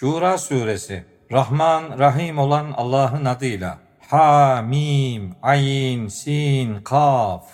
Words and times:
Şura 0.00 0.38
suresi 0.38 1.04
Rahman 1.32 1.98
Rahim 1.98 2.38
olan 2.38 2.72
Allah'ın 2.76 3.24
adıyla 3.24 3.78
Ha 4.08 4.62
Mim 4.62 5.34
Ayin 5.42 6.08
Sin 6.08 6.80
Kaf 6.82 7.44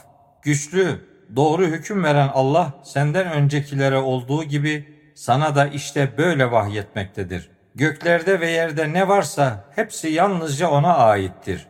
Güçlü 0.43 1.01
doğru 1.37 1.67
hüküm 1.67 2.05
veren 2.05 2.31
Allah 2.35 2.75
senden 2.83 3.33
öncekilere 3.33 3.97
olduğu 3.97 4.45
gibi 4.45 4.89
sana 5.15 5.55
da 5.55 5.67
işte 5.67 6.13
böyle 6.19 6.51
vahyetmektedir. 6.51 7.51
Göklerde 7.75 8.41
ve 8.41 8.51
yerde 8.51 8.93
ne 8.93 9.09
varsa 9.09 9.65
hepsi 9.75 10.09
yalnızca 10.09 10.71
ona 10.71 10.97
aittir. 10.97 11.67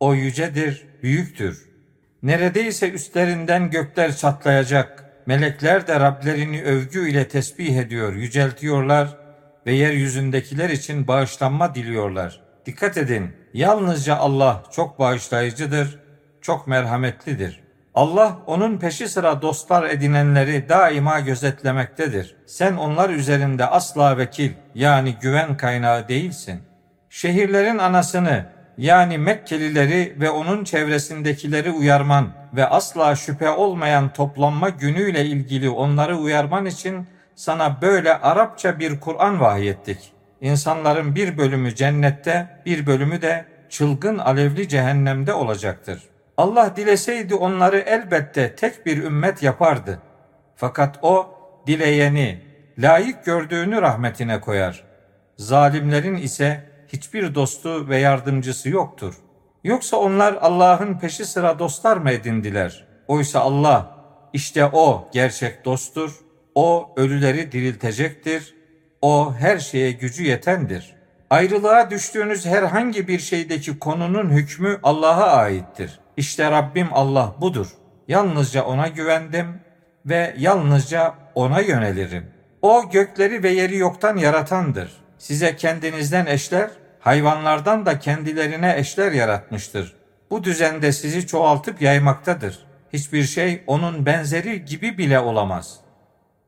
O 0.00 0.14
yücedir, 0.14 0.86
büyüktür. 1.02 1.68
Neredeyse 2.22 2.90
üstlerinden 2.90 3.70
gökler 3.70 4.16
çatlayacak. 4.16 5.04
Melekler 5.26 5.86
de 5.86 6.00
Rablerini 6.00 6.62
övgü 6.62 7.10
ile 7.10 7.28
tesbih 7.28 7.76
ediyor, 7.76 8.12
yüceltiyorlar 8.12 9.25
ve 9.66 9.72
yeryüzündekiler 9.72 10.70
için 10.70 11.08
bağışlanma 11.08 11.74
diliyorlar. 11.74 12.40
Dikkat 12.66 12.96
edin, 12.96 13.32
yalnızca 13.54 14.16
Allah 14.16 14.62
çok 14.72 14.98
bağışlayıcıdır, 14.98 15.98
çok 16.40 16.66
merhametlidir. 16.66 17.66
Allah 17.94 18.38
onun 18.46 18.78
peşi 18.78 19.08
sıra 19.08 19.42
dostlar 19.42 19.90
edinenleri 19.90 20.68
daima 20.68 21.20
gözetlemektedir. 21.20 22.36
Sen 22.46 22.76
onlar 22.76 23.10
üzerinde 23.10 23.66
asla 23.66 24.18
vekil 24.18 24.50
yani 24.74 25.14
güven 25.20 25.56
kaynağı 25.56 26.08
değilsin. 26.08 26.60
Şehirlerin 27.10 27.78
anasını 27.78 28.46
yani 28.78 29.18
Mekkelileri 29.18 30.16
ve 30.20 30.30
onun 30.30 30.64
çevresindekileri 30.64 31.70
uyarman 31.70 32.28
ve 32.52 32.66
asla 32.66 33.16
şüphe 33.16 33.50
olmayan 33.50 34.12
toplanma 34.12 34.68
günüyle 34.68 35.24
ilgili 35.24 35.70
onları 35.70 36.16
uyarman 36.16 36.66
için 36.66 37.06
sana 37.36 37.82
böyle 37.82 38.18
Arapça 38.18 38.78
bir 38.78 39.00
Kur'an 39.00 39.40
vahyettik. 39.40 40.12
İnsanların 40.40 41.14
bir 41.14 41.38
bölümü 41.38 41.74
cennette, 41.74 42.62
bir 42.66 42.86
bölümü 42.86 43.22
de 43.22 43.44
çılgın 43.68 44.18
alevli 44.18 44.68
cehennemde 44.68 45.34
olacaktır. 45.34 46.02
Allah 46.36 46.76
dileseydi 46.76 47.34
onları 47.34 47.78
elbette 47.78 48.56
tek 48.56 48.86
bir 48.86 49.02
ümmet 49.02 49.42
yapardı. 49.42 50.02
Fakat 50.56 50.98
o 51.02 51.34
dileyeni, 51.66 52.42
layık 52.78 53.24
gördüğünü 53.24 53.82
rahmetine 53.82 54.40
koyar. 54.40 54.84
Zalimlerin 55.36 56.16
ise 56.16 56.70
hiçbir 56.88 57.34
dostu 57.34 57.88
ve 57.88 57.98
yardımcısı 57.98 58.68
yoktur. 58.68 59.14
Yoksa 59.64 59.96
onlar 59.96 60.32
Allah'ın 60.32 60.98
peşi 60.98 61.24
sıra 61.24 61.58
dostlar 61.58 61.96
mı 61.96 62.10
edindiler? 62.10 62.86
Oysa 63.08 63.40
Allah 63.40 63.96
işte 64.32 64.66
o 64.66 65.08
gerçek 65.12 65.64
dosttur. 65.64 66.25
O 66.56 66.94
ölüleri 66.96 67.52
diriltecektir. 67.52 68.54
O 69.02 69.34
her 69.34 69.58
şeye 69.58 69.92
gücü 69.92 70.24
yetendir. 70.24 70.94
Ayrılığa 71.30 71.90
düştüğünüz 71.90 72.46
herhangi 72.46 73.08
bir 73.08 73.18
şeydeki 73.18 73.78
konunun 73.78 74.30
hükmü 74.30 74.78
Allah'a 74.82 75.36
aittir. 75.36 76.00
İşte 76.16 76.50
Rabbim 76.50 76.88
Allah 76.92 77.34
budur. 77.40 77.66
Yalnızca 78.08 78.64
ona 78.64 78.88
güvendim 78.88 79.46
ve 80.06 80.34
yalnızca 80.38 81.14
ona 81.34 81.60
yönelirim. 81.60 82.26
O 82.62 82.90
gökleri 82.90 83.42
ve 83.42 83.50
yeri 83.50 83.76
yoktan 83.76 84.16
yaratandır. 84.16 84.92
Size 85.18 85.56
kendinizden 85.56 86.26
eşler, 86.26 86.70
hayvanlardan 87.00 87.86
da 87.86 87.98
kendilerine 87.98 88.74
eşler 88.78 89.12
yaratmıştır. 89.12 89.96
Bu 90.30 90.44
düzende 90.44 90.92
sizi 90.92 91.26
çoğaltıp 91.26 91.82
yaymaktadır. 91.82 92.58
Hiçbir 92.92 93.24
şey 93.24 93.62
onun 93.66 94.06
benzeri 94.06 94.64
gibi 94.64 94.98
bile 94.98 95.18
olamaz. 95.18 95.85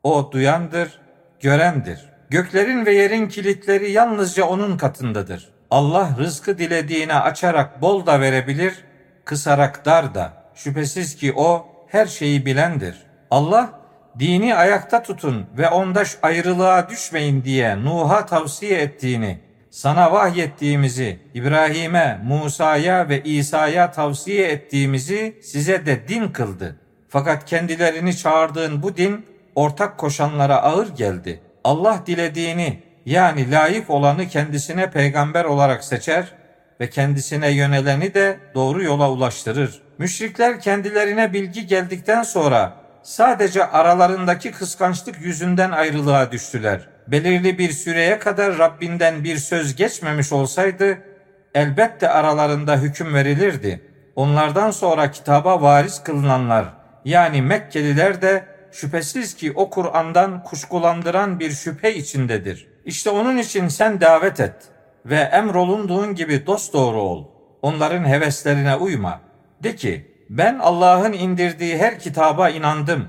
O 0.03 0.33
duyandır, 0.33 1.01
görendir. 1.41 2.09
Göklerin 2.31 2.87
ve 2.87 2.95
yerin 2.95 3.29
kilitleri 3.29 3.91
yalnızca 3.91 4.45
onun 4.45 4.77
katındadır. 4.77 5.49
Allah 5.71 6.11
rızkı 6.19 6.59
dilediğine 6.59 7.15
açarak 7.15 7.83
bol 7.83 8.07
da 8.07 8.21
verebilir, 8.21 8.85
kısarak 9.25 9.85
dar 9.85 10.15
da. 10.15 10.33
Şüphesiz 10.55 11.17
ki 11.17 11.33
o 11.37 11.67
her 11.89 12.07
şeyi 12.07 12.47
bilendir. 12.47 12.97
Allah 13.31 13.71
dini 14.19 14.55
ayakta 14.55 15.03
tutun 15.03 15.47
ve 15.59 15.69
onda 15.69 16.03
ayrılığa 16.23 16.89
düşmeyin 16.89 17.45
diye 17.45 17.85
Nuh'a 17.85 18.27
tavsiye 18.27 18.79
ettiğini, 18.79 19.39
sana 19.71 20.13
vahyettiğimizi, 20.13 21.21
İbrahim'e, 21.35 22.21
Musa'ya 22.25 23.09
ve 23.09 23.23
İsa'ya 23.23 23.91
tavsiye 23.91 24.49
ettiğimizi 24.49 25.39
size 25.43 25.87
de 25.87 26.09
din 26.09 26.29
kıldı. 26.29 26.77
Fakat 27.09 27.45
kendilerini 27.45 28.17
çağırdığın 28.17 28.83
bu 28.83 28.97
din 28.97 29.27
ortak 29.59 29.99
koşanlara 29.99 30.63
ağır 30.63 30.89
geldi. 30.97 31.41
Allah 31.65 32.03
dilediğini 32.07 32.83
yani 33.07 33.51
layık 33.51 33.91
olanı 33.91 34.29
kendisine 34.29 34.91
peygamber 34.91 35.45
olarak 35.45 35.85
seçer 35.85 36.33
ve 36.81 36.91
kendisine 36.91 37.51
yöneleni 37.51 38.15
de 38.15 38.39
doğru 38.55 38.83
yola 38.83 39.11
ulaştırır. 39.11 39.83
Müşrikler 39.99 40.61
kendilerine 40.61 41.33
bilgi 41.33 41.67
geldikten 41.67 42.23
sonra 42.23 42.73
sadece 43.03 43.67
aralarındaki 43.67 44.53
kıskançlık 44.53 45.21
yüzünden 45.21 45.71
ayrılığa 45.71 46.33
düştüler. 46.33 46.89
Belirli 47.09 47.59
bir 47.59 47.71
süreye 47.71 48.19
kadar 48.19 48.59
Rabbinden 48.59 49.25
bir 49.25 49.37
söz 49.37 49.77
geçmemiş 49.77 50.33
olsaydı 50.33 50.99
elbette 51.55 52.09
aralarında 52.09 52.77
hüküm 52.77 53.15
verilirdi. 53.15 53.81
Onlardan 54.17 54.71
sonra 54.71 55.11
kitaba 55.11 55.63
varis 55.63 56.03
kılınanlar 56.03 56.65
yani 57.05 57.43
Mekkeliler 57.43 58.23
de 58.23 58.58
şüphesiz 58.73 59.35
ki 59.35 59.53
o 59.53 59.71
Kur'an'dan 59.71 60.43
kuşkulandıran 60.43 61.41
bir 61.41 61.51
şüphe 61.51 61.95
içindedir. 61.95 62.69
İşte 62.85 63.11
onun 63.11 63.39
için 63.39 63.69
sen 63.69 64.01
davet 64.01 64.41
et 64.41 64.55
ve 65.07 65.17
emrolunduğun 65.17 66.15
gibi 66.15 66.47
dost 66.47 66.73
doğru 66.73 67.01
ol. 67.01 67.25
Onların 67.63 68.05
heveslerine 68.05 68.77
uyma. 68.77 69.21
De 69.63 69.77
ki 69.77 70.15
ben 70.31 70.59
Allah'ın 70.59 71.13
indirdiği 71.13 71.79
her 71.79 71.99
kitaba 71.99 72.51
inandım 72.51 73.09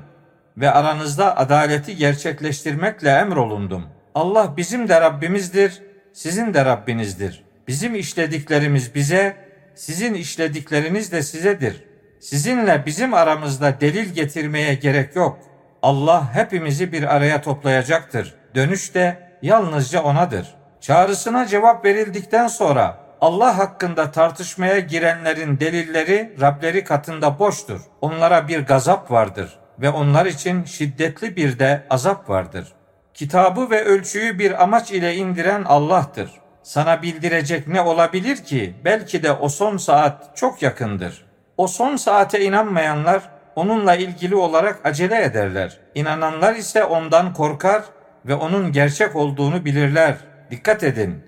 ve 0.58 0.72
aranızda 0.72 1.38
adaleti 1.38 1.96
gerçekleştirmekle 1.96 3.10
emrolundum. 3.10 3.84
Allah 4.16 4.58
bizim 4.58 4.90
de 4.90 5.02
Rabbimizdir, 5.02 5.82
sizin 6.14 6.54
de 6.54 6.66
Rabbinizdir. 6.66 7.44
Bizim 7.68 7.96
işlediklerimiz 7.96 8.96
bize, 8.96 9.38
sizin 9.76 10.14
işledikleriniz 10.14 11.12
de 11.12 11.24
sizedir. 11.24 11.84
Sizinle 12.20 12.84
bizim 12.86 13.14
aramızda 13.14 13.82
delil 13.82 14.14
getirmeye 14.14 14.74
gerek 14.74 15.16
yok. 15.16 15.40
Allah 15.84 16.36
hepimizi 16.36 16.92
bir 16.92 17.16
araya 17.16 17.42
toplayacaktır. 17.42 18.34
Dönüş 18.56 18.96
de 18.96 19.30
yalnızca 19.42 20.04
onadır. 20.04 20.56
Çağrısına 20.82 21.48
cevap 21.48 21.86
verildikten 21.86 22.48
sonra 22.48 22.98
Allah 23.22 23.58
hakkında 23.58 24.12
tartışmaya 24.12 24.80
girenlerin 24.80 25.60
delilleri 25.60 26.36
Rableri 26.42 26.84
katında 26.84 27.40
boştur. 27.40 27.82
Onlara 28.02 28.48
bir 28.48 28.66
gazap 28.66 29.12
vardır 29.12 29.60
ve 29.80 29.90
onlar 29.90 30.26
için 30.26 30.64
şiddetli 30.64 31.36
bir 31.36 31.60
de 31.60 31.84
azap 31.90 32.30
vardır. 32.30 32.68
Kitabı 33.14 33.70
ve 33.70 33.84
ölçüyü 33.86 34.40
bir 34.40 34.64
amaç 34.64 34.92
ile 34.92 35.16
indiren 35.16 35.64
Allah'tır. 35.64 36.32
Sana 36.64 37.02
bildirecek 37.02 37.68
ne 37.68 37.82
olabilir 37.82 38.38
ki? 38.38 38.76
Belki 38.86 39.24
de 39.24 39.32
o 39.32 39.50
son 39.50 39.78
saat 39.78 40.38
çok 40.38 40.62
yakındır. 40.62 41.26
O 41.58 41.68
son 41.68 41.96
saate 41.96 42.46
inanmayanlar 42.46 43.22
onunla 43.56 43.96
ilgili 43.96 44.36
olarak 44.36 44.80
acele 44.84 45.24
ederler. 45.24 45.78
İnananlar 45.96 46.56
ise 46.56 46.84
ondan 46.84 47.34
korkar 47.34 47.84
ve 48.26 48.36
onun 48.36 48.72
gerçek 48.72 49.16
olduğunu 49.16 49.66
bilirler. 49.66 50.16
Dikkat 50.52 50.84
edin. 50.84 51.24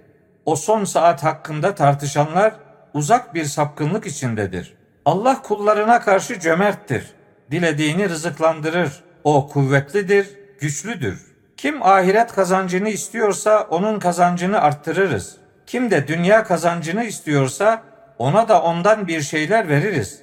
O 0.46 0.56
son 0.56 0.84
saat 0.84 1.24
hakkında 1.24 1.76
tartışanlar 1.76 2.54
uzak 2.94 3.36
bir 3.36 3.46
sapkınlık 3.46 4.08
içindedir. 4.08 4.74
Allah 5.06 5.42
kullarına 5.42 6.02
karşı 6.02 6.40
cömerttir. 6.40 7.12
Dilediğini 7.52 8.10
rızıklandırır. 8.10 9.04
O 9.24 9.48
kuvvetlidir, 9.48 10.30
güçlüdür. 10.60 11.32
Kim 11.58 11.84
ahiret 11.84 12.32
kazancını 12.34 12.90
istiyorsa 12.90 13.68
onun 13.70 14.00
kazancını 14.00 14.62
arttırırız. 14.62 15.38
Kim 15.68 15.92
de 15.92 16.08
dünya 16.08 16.44
kazancını 16.44 17.04
istiyorsa 17.04 17.84
ona 18.18 18.48
da 18.48 18.62
ondan 18.62 19.08
bir 19.08 19.22
şeyler 19.22 19.70
veririz. 19.70 20.22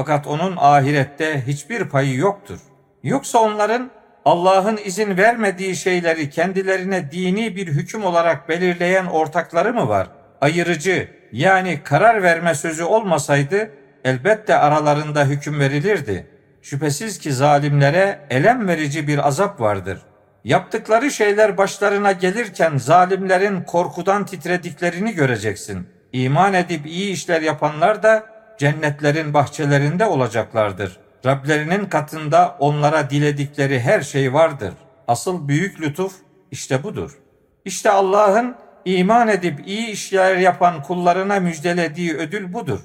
Fakat 0.00 0.26
onun 0.26 0.56
ahirette 0.56 1.42
hiçbir 1.46 1.84
payı 1.84 2.16
yoktur. 2.16 2.58
Yoksa 3.02 3.38
onların 3.38 3.90
Allah'ın 4.24 4.78
izin 4.84 5.16
vermediği 5.16 5.76
şeyleri 5.76 6.30
kendilerine 6.30 7.10
dini 7.12 7.56
bir 7.56 7.66
hüküm 7.66 8.04
olarak 8.04 8.48
belirleyen 8.48 9.06
ortakları 9.06 9.74
mı 9.74 9.88
var? 9.88 10.08
Ayırıcı 10.40 11.08
yani 11.32 11.80
karar 11.84 12.22
verme 12.22 12.54
sözü 12.54 12.84
olmasaydı 12.84 13.70
elbette 14.04 14.54
aralarında 14.54 15.24
hüküm 15.24 15.60
verilirdi. 15.60 16.26
Şüphesiz 16.62 17.18
ki 17.18 17.32
zalimlere 17.32 18.18
elem 18.30 18.68
verici 18.68 19.08
bir 19.08 19.28
azap 19.28 19.60
vardır. 19.60 19.98
Yaptıkları 20.44 21.10
şeyler 21.10 21.56
başlarına 21.56 22.12
gelirken 22.12 22.76
zalimlerin 22.76 23.62
korkudan 23.62 24.26
titrediklerini 24.26 25.12
göreceksin. 25.12 25.88
İman 26.12 26.54
edip 26.54 26.86
iyi 26.86 27.12
işler 27.12 27.42
yapanlar 27.42 28.02
da 28.02 28.29
cennetlerin 28.60 29.34
bahçelerinde 29.34 30.06
olacaklardır. 30.06 30.96
Rablerinin 31.26 31.84
katında 31.84 32.56
onlara 32.58 33.10
diledikleri 33.10 33.80
her 33.80 34.00
şey 34.02 34.32
vardır. 34.32 34.72
Asıl 35.08 35.48
büyük 35.48 35.80
lütuf 35.80 36.12
işte 36.50 36.82
budur. 36.82 37.18
İşte 37.64 37.90
Allah'ın 37.90 38.56
iman 38.84 39.28
edip 39.28 39.68
iyi 39.68 39.86
işler 39.86 40.36
yapan 40.36 40.82
kullarına 40.82 41.40
müjdelediği 41.40 42.14
ödül 42.16 42.52
budur. 42.52 42.80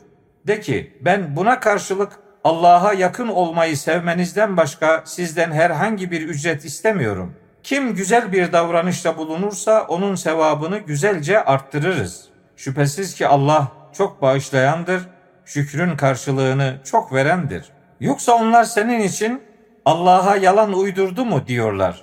De 0.48 0.60
ki 0.60 0.98
ben 1.02 1.36
buna 1.36 1.60
karşılık 1.60 2.12
Allah'a 2.44 2.94
yakın 2.94 3.28
olmayı 3.28 3.78
sevmenizden 3.78 4.58
başka 4.58 5.04
sizden 5.06 5.52
herhangi 5.52 6.12
bir 6.12 6.22
ücret 6.22 6.66
istemiyorum. 6.66 7.34
Kim 7.64 7.96
güzel 7.96 8.32
bir 8.32 8.52
davranışta 8.52 9.18
bulunursa 9.18 9.86
onun 9.88 10.16
sevabını 10.16 10.78
güzelce 10.78 11.44
arttırırız. 11.44 12.26
Şüphesiz 12.58 13.16
ki 13.16 13.28
Allah 13.28 13.72
çok 13.94 14.22
bağışlayandır, 14.22 15.15
şükrün 15.46 15.98
karşılığını 15.98 16.76
çok 16.84 17.14
verendir. 17.14 17.66
Yoksa 18.00 18.34
onlar 18.34 18.64
senin 18.64 19.00
için 19.00 19.42
Allah'a 19.86 20.36
yalan 20.36 20.74
uydurdu 20.74 21.26
mu 21.26 21.48
diyorlar. 21.48 22.02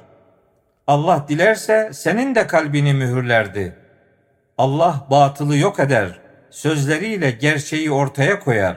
Allah 0.87 1.27
dilerse 1.29 1.91
senin 1.93 2.35
de 2.35 2.47
kalbini 2.47 2.94
mühürlerdi. 2.94 3.77
Allah 4.59 5.06
batılı 5.11 5.56
yok 5.56 5.81
eder, 5.81 6.21
sözleriyle 6.50 7.31
gerçeği 7.31 7.91
ortaya 7.91 8.41
koyar. 8.41 8.77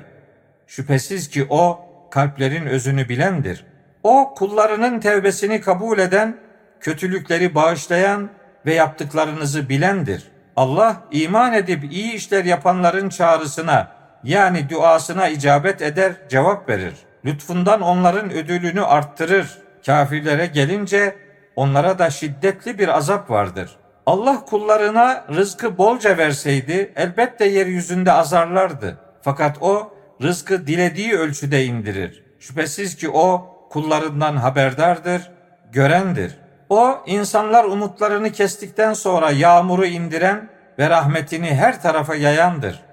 Şüphesiz 0.67 1.29
ki 1.29 1.47
o 1.49 1.79
kalplerin 2.11 2.65
özünü 2.65 3.09
bilendir. 3.09 3.65
O 4.03 4.33
kullarının 4.37 4.99
tevbesini 4.99 5.61
kabul 5.61 5.99
eden, 5.99 6.37
kötülükleri 6.79 7.55
bağışlayan 7.55 8.29
ve 8.65 8.73
yaptıklarınızı 8.73 9.69
bilendir. 9.69 10.23
Allah 10.55 11.03
iman 11.11 11.53
edip 11.53 11.91
iyi 11.91 12.13
işler 12.13 12.45
yapanların 12.45 13.09
çağrısına 13.09 13.94
yani 14.25 14.69
duasına 14.69 15.27
icabet 15.27 15.81
eder, 15.81 16.13
cevap 16.29 16.69
verir. 16.69 16.93
Lütfundan 17.25 17.81
onların 17.81 18.31
ödülünü 18.31 18.81
arttırır. 18.81 19.57
Kafirlere 19.85 20.45
gelince 20.45 21.15
onlara 21.55 21.99
da 21.99 22.09
şiddetli 22.09 22.79
bir 22.79 22.97
azap 22.97 23.29
vardır. 23.29 23.75
Allah 24.05 24.45
kullarına 24.45 25.25
rızkı 25.35 25.77
bolca 25.77 26.17
verseydi 26.17 26.93
elbette 26.95 27.45
yeryüzünde 27.45 28.11
azarlardı. 28.11 28.97
Fakat 29.21 29.57
o 29.61 29.93
rızkı 30.21 30.67
dilediği 30.67 31.13
ölçüde 31.13 31.65
indirir. 31.65 32.23
Şüphesiz 32.39 32.95
ki 32.95 33.09
o 33.09 33.55
kullarından 33.69 34.35
haberdardır, 34.35 35.31
görendir. 35.71 36.37
O 36.69 36.97
insanlar 37.05 37.63
umutlarını 37.63 38.31
kestikten 38.31 38.93
sonra 38.93 39.31
yağmuru 39.31 39.85
indiren 39.85 40.49
ve 40.79 40.89
rahmetini 40.89 41.55
her 41.55 41.81
tarafa 41.81 42.15
yayandır. 42.15 42.84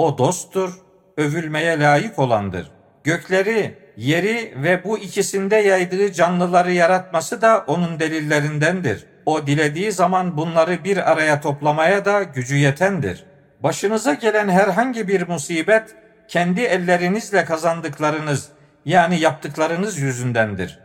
O 0.00 0.18
dosttur, 0.18 0.72
övülmeye 1.16 1.80
layık 1.80 2.18
olandır. 2.18 2.70
Gökleri, 3.04 3.78
yeri 3.96 4.54
ve 4.56 4.84
bu 4.84 4.98
ikisinde 4.98 5.56
yaydığı 5.56 6.12
canlıları 6.12 6.72
yaratması 6.72 7.42
da 7.42 7.64
onun 7.66 8.00
delillerindendir. 8.00 9.06
O 9.26 9.46
dilediği 9.46 9.92
zaman 9.92 10.36
bunları 10.36 10.84
bir 10.84 11.10
araya 11.12 11.40
toplamaya 11.40 12.04
da 12.04 12.22
gücü 12.22 12.56
yetendir. 12.56 13.24
Başınıza 13.62 14.14
gelen 14.14 14.48
herhangi 14.48 15.08
bir 15.08 15.28
musibet 15.28 15.96
kendi 16.28 16.60
ellerinizle 16.60 17.44
kazandıklarınız 17.44 18.48
yani 18.84 19.20
yaptıklarınız 19.20 19.98
yüzündendir. 19.98 20.78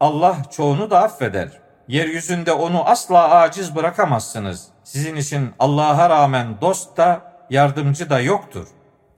Allah 0.00 0.36
çoğunu 0.56 0.90
da 0.90 1.02
affeder. 1.02 1.48
Yeryüzünde 1.88 2.52
onu 2.52 2.88
asla 2.88 3.30
aciz 3.30 3.76
bırakamazsınız. 3.76 4.68
Sizin 4.84 5.16
için 5.16 5.50
Allah'a 5.58 6.10
rağmen 6.10 6.60
dost 6.60 6.96
da 6.96 7.31
yardımcı 7.52 8.10
da 8.10 8.20
yoktur. 8.20 8.66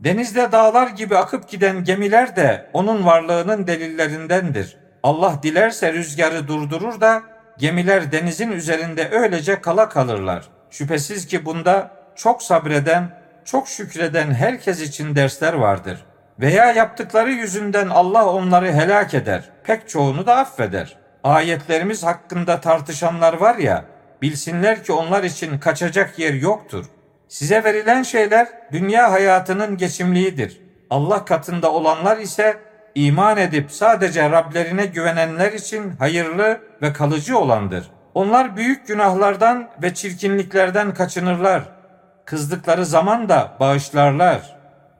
Denizde 0.01 0.53
dağlar 0.53 0.89
gibi 0.89 1.17
akıp 1.17 1.49
giden 1.49 1.85
gemiler 1.85 2.37
de 2.37 2.71
onun 2.73 3.07
varlığının 3.07 3.67
delillerindendir. 3.67 4.77
Allah 5.03 5.41
dilerse 5.43 5.93
rüzgarı 5.93 6.49
durdurur 6.49 7.01
da 7.01 7.23
gemiler 7.59 8.13
denizin 8.13 8.53
üzerinde 8.53 9.11
öylece 9.11 9.61
kala 9.61 9.89
kalırlar. 9.89 10.45
Şüphesiz 10.71 11.27
ki 11.27 11.45
bunda 11.45 11.91
çok 12.17 12.43
sabreden, 12.43 13.11
çok 13.45 13.69
şükreden 13.69 14.31
herkes 14.31 14.81
için 14.81 15.17
dersler 15.17 15.53
vardır. 15.53 16.05
Veya 16.41 16.73
yaptıkları 16.73 17.33
yüzünden 17.33 17.89
Allah 17.89 18.27
onları 18.27 18.73
helak 18.73 19.15
eder. 19.15 19.51
Pek 19.65 19.89
çoğunu 19.89 20.27
da 20.27 20.37
affeder. 20.37 20.97
Ayetlerimiz 21.25 22.05
hakkında 22.05 22.61
tartışanlar 22.61 23.33
var 23.33 23.57
ya, 23.57 23.85
bilsinler 24.23 24.85
ki 24.85 24.93
onlar 24.93 25.25
için 25.25 25.59
kaçacak 25.59 26.19
yer 26.19 26.35
yoktur. 26.35 26.85
Size 27.35 27.65
verilen 27.65 28.03
şeyler 28.03 28.49
dünya 28.73 29.13
hayatının 29.13 29.77
geçimliğidir. 29.77 30.61
Allah 30.91 31.25
katında 31.25 31.73
olanlar 31.73 32.19
ise 32.19 32.57
iman 32.95 33.37
edip 33.37 33.73
sadece 33.73 34.31
Rablerine 34.31 34.87
güvenenler 34.87 35.53
için 35.53 35.91
hayırlı 35.99 36.61
ve 36.83 36.93
kalıcı 36.93 37.39
olandır. 37.39 37.91
Onlar 38.15 38.57
büyük 38.57 38.87
günahlardan 38.87 39.69
ve 39.83 39.95
çirkinliklerden 39.95 40.95
kaçınırlar. 40.95 41.63
Kızdıkları 42.25 42.87
zaman 42.87 43.29
da 43.29 43.53
bağışlarlar. 43.61 44.57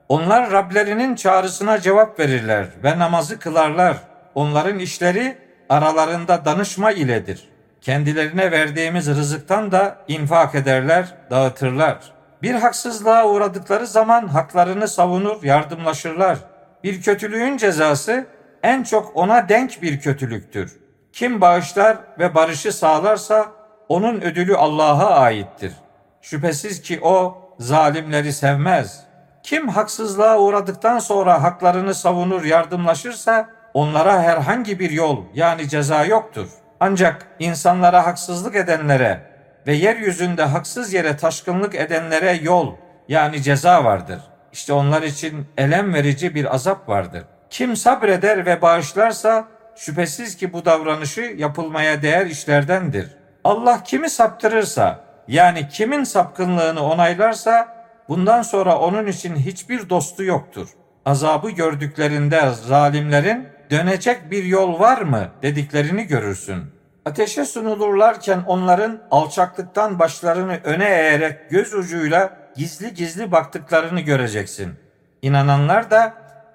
Onlar 0.09 0.51
Rablerinin 0.51 1.15
çağrısına 1.15 1.81
cevap 1.81 2.19
verirler 2.19 2.67
ve 2.83 2.99
namazı 2.99 3.39
kılarlar. 3.39 3.97
Onların 4.35 4.79
işleri 4.79 5.37
aralarında 5.69 6.45
danışma 6.45 6.91
iledir. 6.91 7.49
Kendilerine 7.81 8.51
verdiğimiz 8.51 9.07
rızıktan 9.07 9.71
da 9.71 9.97
infak 10.07 10.55
ederler, 10.55 11.05
dağıtırlar. 11.29 12.14
Bir 12.41 12.55
haksızlığa 12.55 13.27
uğradıkları 13.27 13.87
zaman 13.87 14.27
haklarını 14.27 14.87
savunur, 14.87 15.43
yardımlaşırlar. 15.43 16.37
Bir 16.83 17.01
kötülüğün 17.01 17.57
cezası 17.57 18.25
en 18.63 18.83
çok 18.83 19.17
ona 19.17 19.49
denk 19.49 19.81
bir 19.81 19.99
kötülüktür. 19.99 20.79
Kim 21.13 21.41
bağışlar 21.41 21.97
ve 22.19 22.35
barışı 22.35 22.73
sağlarsa 22.73 23.45
onun 23.89 24.21
ödülü 24.21 24.55
Allah'a 24.55 25.09
aittir. 25.19 25.73
Şüphesiz 26.21 26.81
ki 26.81 26.99
o 27.01 27.37
zalimleri 27.59 28.33
sevmez. 28.33 29.03
Kim 29.43 29.69
haksızlığa 29.69 30.39
uğradıktan 30.39 30.99
sonra 30.99 31.43
haklarını 31.43 31.93
savunur, 31.93 32.43
yardımlaşırsa 32.43 33.49
onlara 33.73 34.21
herhangi 34.21 34.79
bir 34.79 34.89
yol 34.89 35.23
yani 35.33 35.69
ceza 35.69 36.05
yoktur. 36.05 36.47
Ancak 36.79 37.27
insanlara 37.39 38.05
haksızlık 38.05 38.55
edenlere 38.55 39.34
ve 39.67 39.73
yeryüzünde 39.73 40.43
haksız 40.43 40.93
yere 40.93 41.17
taşkınlık 41.17 41.75
edenlere 41.75 42.39
yol 42.41 42.75
yani 43.07 43.41
ceza 43.41 43.83
vardır. 43.83 44.19
İşte 44.53 44.73
onlar 44.73 45.01
için 45.01 45.45
elem 45.57 45.93
verici 45.93 46.35
bir 46.35 46.55
azap 46.55 46.89
vardır. 46.89 47.23
Kim 47.49 47.75
sabreder 47.75 48.45
ve 48.45 48.61
bağışlarsa 48.61 49.47
şüphesiz 49.75 50.37
ki 50.37 50.53
bu 50.53 50.65
davranışı 50.65 51.21
yapılmaya 51.21 52.01
değer 52.01 52.25
işlerdendir. 52.25 53.09
Allah 53.43 53.83
kimi 53.83 54.09
saptırırsa 54.09 54.99
yani 55.27 55.69
kimin 55.69 56.03
sapkınlığını 56.03 56.83
onaylarsa 56.83 57.85
bundan 58.09 58.41
sonra 58.41 58.79
onun 58.79 59.07
için 59.07 59.35
hiçbir 59.35 59.89
dostu 59.89 60.23
yoktur. 60.23 60.69
Azabı 61.05 61.49
gördüklerinde 61.49 62.49
zalimlerin 62.67 63.47
dönecek 63.71 64.31
bir 64.31 64.43
yol 64.43 64.79
var 64.79 65.01
mı 65.01 65.27
dediklerini 65.41 66.03
görürsün. 66.03 66.74
Ateşe 67.05 67.45
sunulurlarken 67.45 68.43
onların 68.47 69.01
alçaklıktan 69.11 69.99
başlarını 69.99 70.59
öne 70.63 70.85
eğerek 70.85 71.49
göz 71.49 71.73
ucuyla 71.73 72.37
gizli 72.55 72.93
gizli 72.93 73.31
baktıklarını 73.31 73.99
göreceksin. 73.99 74.73
İnananlar 75.21 75.91
da 75.91 76.13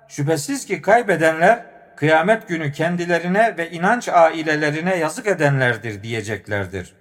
şüphesiz 0.08 0.66
ki 0.66 0.82
kaybedenler 0.82 1.66
kıyamet 1.96 2.48
günü 2.48 2.72
kendilerine 2.72 3.56
ve 3.58 3.70
inanç 3.70 4.08
ailelerine 4.08 4.96
yazık 4.96 5.26
edenlerdir 5.26 6.02
diyeceklerdir. 6.02 6.92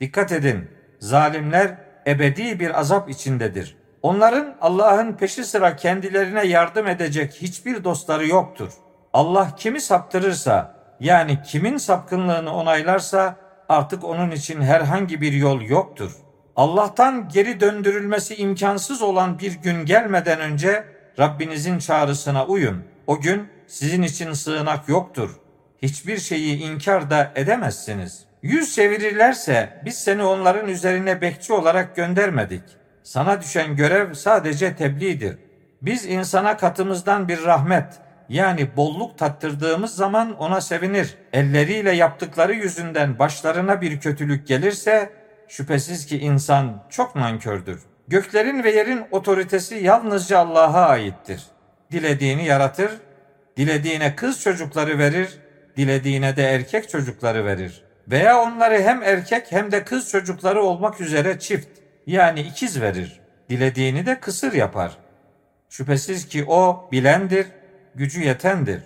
Dikkat 0.00 0.32
edin, 0.32 0.70
zalimler 0.98 1.70
ebedi 2.06 2.60
bir 2.60 2.80
azap 2.80 3.10
içindedir. 3.10 3.76
Onların 4.02 4.56
Allah'ın 4.60 5.12
peşi 5.12 5.44
sıra 5.44 5.76
kendilerine 5.76 6.46
yardım 6.46 6.86
edecek 6.86 7.32
hiçbir 7.32 7.84
dostları 7.84 8.26
yoktur. 8.26 8.72
Allah 9.12 9.54
kimi 9.56 9.80
saptırırsa, 9.80 10.79
yani 11.00 11.42
kimin 11.42 11.76
sapkınlığını 11.76 12.54
onaylarsa 12.54 13.36
artık 13.68 14.04
onun 14.04 14.30
için 14.30 14.60
herhangi 14.60 15.20
bir 15.20 15.32
yol 15.32 15.60
yoktur. 15.60 16.12
Allah'tan 16.56 17.28
geri 17.28 17.60
döndürülmesi 17.60 18.36
imkansız 18.36 19.02
olan 19.02 19.38
bir 19.38 19.52
gün 19.52 19.84
gelmeden 19.84 20.40
önce 20.40 20.84
Rabbinizin 21.18 21.78
çağrısına 21.78 22.46
uyun. 22.46 22.84
O 23.06 23.20
gün 23.20 23.48
sizin 23.66 24.02
için 24.02 24.32
sığınak 24.32 24.88
yoktur. 24.88 25.30
Hiçbir 25.82 26.18
şeyi 26.18 26.58
inkar 26.58 27.10
da 27.10 27.32
edemezsiniz. 27.34 28.24
Yüz 28.42 28.74
çevirirlerse 28.74 29.82
biz 29.84 29.94
seni 29.98 30.22
onların 30.22 30.68
üzerine 30.68 31.20
bekçi 31.20 31.52
olarak 31.52 31.96
göndermedik. 31.96 32.62
Sana 33.02 33.40
düşen 33.40 33.76
görev 33.76 34.14
sadece 34.14 34.76
tebliğdir. 34.76 35.38
Biz 35.82 36.06
insana 36.06 36.56
katımızdan 36.56 37.28
bir 37.28 37.44
rahmet, 37.44 37.84
yani 38.30 38.76
bolluk 38.76 39.18
tattırdığımız 39.18 39.94
zaman 39.94 40.36
ona 40.38 40.60
sevinir. 40.60 41.14
Elleriyle 41.32 41.92
yaptıkları 41.92 42.52
yüzünden 42.54 43.18
başlarına 43.18 43.80
bir 43.80 44.00
kötülük 44.00 44.46
gelirse 44.46 45.12
şüphesiz 45.48 46.06
ki 46.06 46.18
insan 46.18 46.84
çok 46.90 47.16
nankördür. 47.16 47.80
Göklerin 48.08 48.64
ve 48.64 48.70
yerin 48.70 49.04
otoritesi 49.10 49.74
yalnızca 49.74 50.38
Allah'a 50.38 50.88
aittir. 50.88 51.42
Dilediğini 51.92 52.44
yaratır, 52.44 52.90
dilediğine 53.56 54.16
kız 54.16 54.40
çocukları 54.40 54.98
verir, 54.98 55.38
dilediğine 55.76 56.36
de 56.36 56.42
erkek 56.42 56.88
çocukları 56.88 57.44
verir. 57.44 57.84
Veya 58.08 58.40
onları 58.40 58.82
hem 58.82 59.02
erkek 59.02 59.52
hem 59.52 59.72
de 59.72 59.84
kız 59.84 60.10
çocukları 60.10 60.62
olmak 60.62 61.00
üzere 61.00 61.38
çift 61.38 61.68
yani 62.06 62.40
ikiz 62.40 62.80
verir. 62.80 63.20
Dilediğini 63.48 64.06
de 64.06 64.20
kısır 64.20 64.52
yapar. 64.52 64.96
Şüphesiz 65.68 66.28
ki 66.28 66.44
o 66.48 66.88
bilendir, 66.92 67.46
gücü 67.94 68.20
yetendir. 68.20 68.82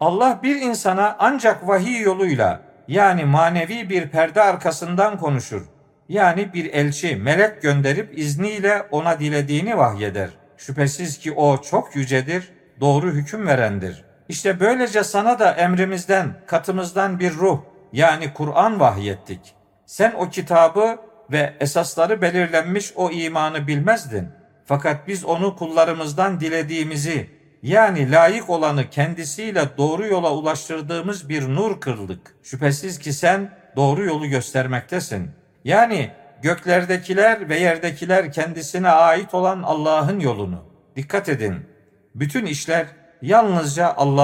Allah 0.00 0.40
bir 0.42 0.56
insana 0.56 1.16
ancak 1.18 1.68
vahiy 1.68 2.00
yoluyla 2.00 2.60
yani 2.88 3.24
manevi 3.24 3.90
bir 3.90 4.08
perde 4.08 4.42
arkasından 4.42 5.18
konuşur. 5.18 5.62
Yani 6.08 6.52
bir 6.54 6.72
elçi, 6.72 7.16
melek 7.16 7.62
gönderip 7.62 8.18
izniyle 8.18 8.82
ona 8.90 9.20
dilediğini 9.20 9.78
vahyeder. 9.78 10.30
Şüphesiz 10.56 11.18
ki 11.18 11.32
o 11.32 11.62
çok 11.62 11.96
yücedir, 11.96 12.52
doğru 12.80 13.10
hüküm 13.10 13.46
verendir. 13.46 14.04
İşte 14.28 14.60
böylece 14.60 15.04
sana 15.04 15.38
da 15.38 15.52
emrimizden, 15.52 16.34
katımızdan 16.46 17.20
bir 17.20 17.32
ruh 17.34 17.60
yani 17.92 18.34
Kur'an 18.34 18.80
vahyettik. 18.80 19.40
Sen 19.86 20.12
o 20.12 20.28
kitabı 20.28 20.98
ve 21.32 21.54
esasları 21.60 22.22
belirlenmiş 22.22 22.92
o 22.96 23.10
imanı 23.10 23.66
bilmezdin. 23.66 24.28
Fakat 24.64 25.08
biz 25.08 25.24
onu 25.24 25.56
kullarımızdan 25.56 26.40
dilediğimizi 26.40 27.30
yani 27.62 28.12
layık 28.12 28.50
olanı 28.50 28.90
kendisiyle 28.90 29.68
doğru 29.78 30.06
yola 30.06 30.34
ulaştırdığımız 30.34 31.28
bir 31.28 31.48
nur 31.48 31.80
kırdık. 31.80 32.34
Şüphesiz 32.42 32.98
ki 32.98 33.12
sen 33.12 33.50
doğru 33.76 34.04
yolu 34.04 34.26
göstermektesin. 34.26 35.30
Yani 35.64 36.10
göklerdekiler 36.42 37.48
ve 37.48 37.58
yerdekiler 37.58 38.32
kendisine 38.32 38.88
ait 38.88 39.34
olan 39.34 39.62
Allah'ın 39.62 40.20
yolunu. 40.20 40.64
Dikkat 40.96 41.28
edin. 41.28 41.56
Bütün 42.14 42.46
işler 42.46 42.86
yalnızca 43.22 43.94
Allah 43.96 44.22